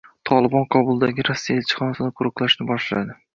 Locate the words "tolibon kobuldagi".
0.27-1.25